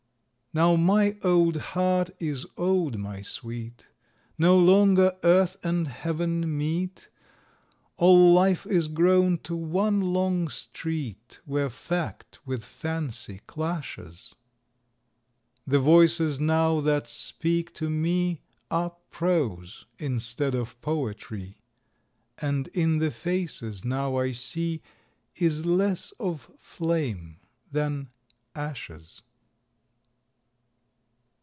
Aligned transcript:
Now 0.53 0.75
my 0.75 1.15
old 1.23 1.55
heart 1.79 2.09
is 2.19 2.45
old, 2.57 2.97
my 2.99 3.21
sweet, 3.21 3.87
No 4.37 4.59
longer 4.59 5.15
Earth 5.23 5.55
and 5.63 5.87
Heaven 5.87 6.57
meet; 6.57 7.07
All 7.95 8.33
Life 8.33 8.67
is 8.67 8.89
grown 8.89 9.37
to 9.43 9.55
one 9.55 10.01
long 10.11 10.49
street 10.49 11.39
Where 11.45 11.69
fact 11.69 12.39
with 12.45 12.65
fancy 12.65 13.39
clashes; 13.47 14.35
The 15.65 15.79
voices 15.79 16.37
now 16.41 16.81
that 16.81 17.07
speak 17.07 17.73
to 17.75 17.89
me 17.89 18.41
Are 18.69 18.93
prose 19.09 19.85
instead 19.99 20.53
of 20.53 20.81
poetry: 20.81 21.61
And 22.39 22.67
in 22.73 22.97
the 22.97 23.09
faces 23.11 23.85
now 23.85 24.17
I 24.17 24.33
see 24.33 24.81
Is 25.37 25.65
less 25.65 26.11
of 26.19 26.51
flame 26.59 27.37
than 27.71 28.09
ashes. 28.53 29.21